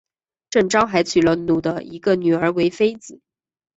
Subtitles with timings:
[0.49, 3.21] 郑昭还娶了努的一个女儿为妃子。